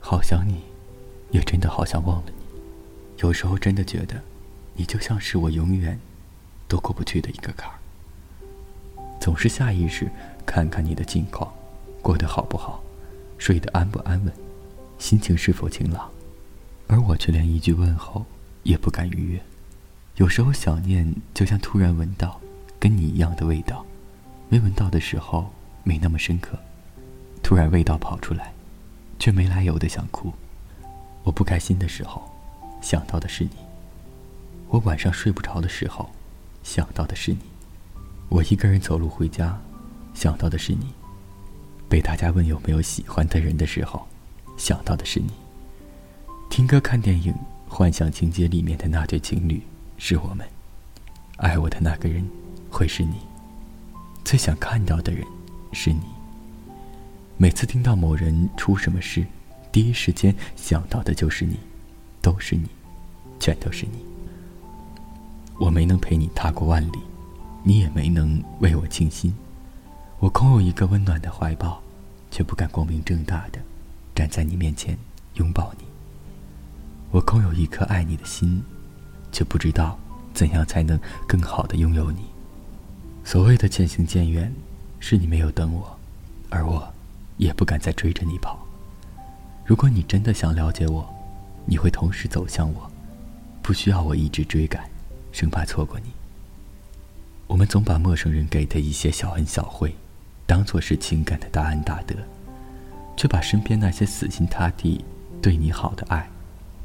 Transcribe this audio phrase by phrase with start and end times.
[0.00, 0.62] 好想你，
[1.30, 2.32] 也真的好想忘了你。
[3.18, 4.20] 有时候真的觉得，
[4.74, 5.98] 你就像是我永远
[6.66, 7.78] 都过不去的一个坎儿。
[9.20, 10.08] 总是下意识
[10.46, 11.52] 看看你的近况，
[12.00, 12.82] 过得好不好，
[13.36, 14.32] 睡得安不安稳，
[14.98, 16.08] 心情是否晴朗，
[16.86, 18.24] 而我却连一句问候
[18.62, 19.42] 也不敢逾越。
[20.16, 22.40] 有时候想念，就像突然闻到
[22.78, 23.84] 跟你一样的味道，
[24.48, 25.52] 没闻到的时候
[25.82, 26.56] 没那么深刻，
[27.42, 28.52] 突然味道跑出来，
[29.18, 30.32] 却没来由的想哭。
[31.24, 32.22] 我不开心的时候。
[32.80, 33.50] 想到的是你，
[34.68, 36.08] 我晚上睡不着的时候，
[36.62, 37.38] 想到的是你；
[38.28, 39.60] 我一个人走路回家，
[40.14, 40.86] 想到的是你；
[41.88, 44.06] 被大家问有没有喜欢的人的时候，
[44.56, 45.32] 想到的是你；
[46.48, 47.34] 听歌看电影，
[47.68, 49.60] 幻想情节里面的那对情侣
[49.98, 50.46] 是我们；
[51.38, 52.24] 爱我的那个人
[52.70, 53.16] 会是你；
[54.24, 55.26] 最想看到的人
[55.72, 56.02] 是你；
[57.40, 59.24] 每次听到某人出什么事，
[59.72, 61.56] 第一时间想到的就是你。
[62.20, 62.66] 都是你，
[63.38, 64.04] 全都是你。
[65.58, 66.98] 我没能陪你踏过万里，
[67.62, 69.32] 你也没能为我倾心。
[70.18, 71.80] 我空有一个温暖的怀抱，
[72.28, 73.60] 却不敢光明正大的
[74.16, 74.98] 站在你面前
[75.34, 75.84] 拥抱你。
[77.12, 78.60] 我空有一颗爱你的心，
[79.30, 79.96] 却不知道
[80.34, 82.22] 怎样才能更好的拥有你。
[83.24, 84.52] 所谓的渐行渐远，
[84.98, 85.96] 是你没有等我，
[86.50, 86.92] 而我
[87.38, 88.58] 也不敢再追着你跑。
[89.64, 91.08] 如果你真的想了解我，
[91.64, 92.90] 你会同时走向我，
[93.62, 94.88] 不需要我一直追赶，
[95.32, 96.10] 生怕错过你。
[97.46, 99.94] 我们总把陌生人给的一些小恩小惠，
[100.46, 102.14] 当做是情感的大恩大德，
[103.16, 105.02] 却把身边那些死心塌地
[105.40, 106.28] 对你好的爱，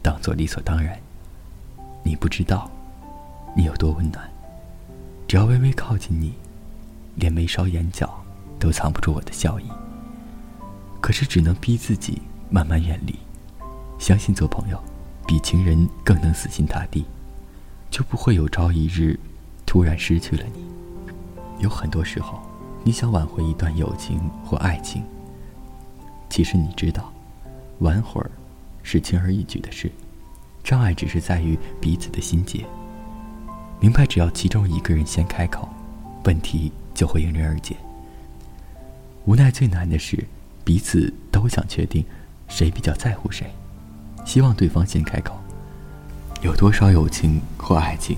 [0.01, 0.97] 当做理所当然。
[2.03, 2.69] 你不知道，
[3.55, 4.29] 你有多温暖。
[5.27, 6.33] 只要微微靠近你，
[7.15, 8.23] 连眉梢眼角
[8.59, 9.63] 都藏不住我的笑意。
[11.03, 13.13] 可是只能逼自己慢慢远离。
[13.99, 14.81] 相信做朋友，
[15.27, 17.03] 比情人更能死心塌地，
[17.91, 19.19] 就不会有朝一日
[19.65, 20.63] 突然失去了你。
[21.59, 22.39] 有很多时候，
[22.85, 25.03] 你想挽回一段友情或爱情，
[26.29, 27.11] 其实你知道，
[27.79, 28.31] 玩会儿
[28.81, 29.91] 是轻而易举的事，
[30.63, 32.63] 障碍只是在于彼此的心结。
[33.81, 35.67] 明白，只要其中一个人先开口，
[36.23, 37.75] 问题就会迎刃而解。
[39.25, 40.25] 无奈最难的是，
[40.63, 42.05] 彼此都想确定
[42.47, 43.51] 谁比较在乎谁。
[44.25, 45.37] 希望对方先开口。
[46.41, 48.17] 有多少友情或爱情，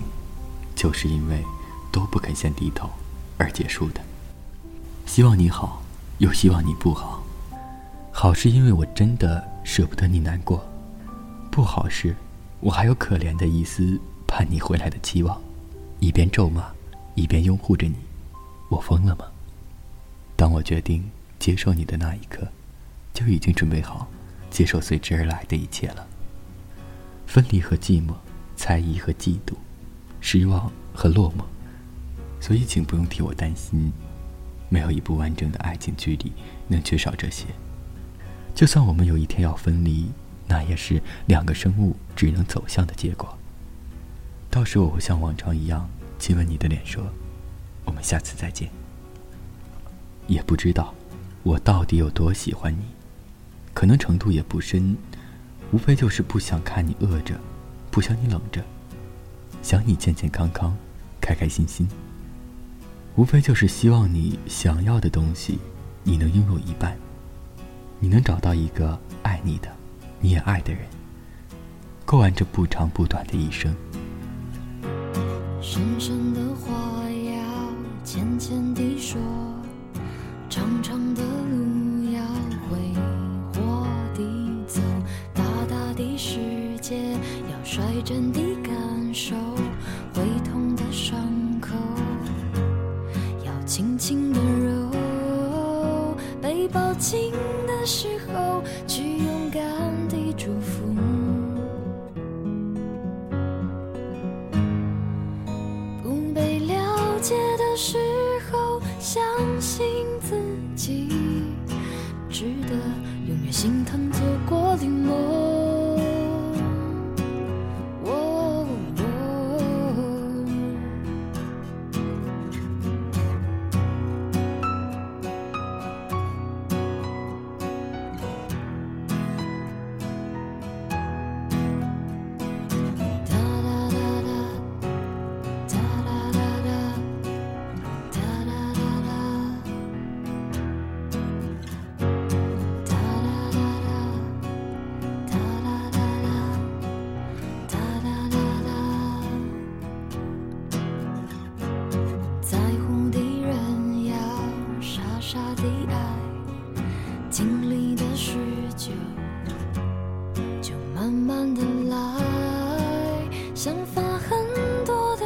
[0.76, 1.44] 就是因为
[1.92, 2.90] 都不肯先低头
[3.38, 4.02] 而结束的？
[5.06, 5.84] 希望你好，
[6.18, 7.24] 又希望你不好。
[8.12, 10.66] 好是因为我真的舍不得你难过，
[11.52, 12.16] 不好是，
[12.62, 15.40] 我还有可怜的一丝盼你回来的期望。
[16.00, 16.66] 一边咒骂，
[17.14, 17.96] 一边拥护着你，
[18.70, 19.26] 我疯了吗？
[20.36, 21.04] 当我决定
[21.46, 22.48] 接受你的那一刻，
[23.14, 24.08] 就已经准备好。
[24.50, 26.08] 接受随之而来的一切了。
[27.28, 28.16] 分离和寂寞，
[28.56, 29.54] 猜疑和嫉妒，
[30.20, 31.44] 失望和落寞。
[32.42, 33.94] 所以，请不用替我担心。
[34.70, 36.34] 没有一部完整的爱情剧里
[36.68, 37.46] 能缺少这些。
[38.56, 40.10] 就算我们有一天要分离，
[40.48, 43.38] 那也是两个生物只能走向的结果。
[44.50, 47.04] 到时我会像往常一样亲吻你的脸，说
[47.86, 48.68] ：“我们下次再见。”
[50.26, 50.92] 也不知道
[51.46, 52.82] 我到底有多喜欢你。
[53.72, 54.98] 可能程度也不深，
[55.72, 57.40] 无非就是不想看你饿着，
[57.92, 58.64] 不想你冷着，
[59.62, 60.76] 想你健健康康、
[61.22, 61.88] 开开心心。
[63.16, 65.60] 无非就是希望你想要的东西，
[66.04, 66.98] 你能拥有一半。
[68.00, 69.70] 你能找到一个爱你的，
[70.20, 70.82] 你也爱的人，
[72.08, 73.72] 过完这不长不短的一生。
[75.62, 76.74] 深深的话
[77.10, 79.20] 要浅浅地说，
[80.50, 81.24] 长长的
[94.08, 97.32] 轻的揉，被抱紧
[97.66, 99.64] 的时候去勇敢
[100.08, 100.95] 地祝福，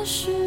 [0.10, 0.39] 是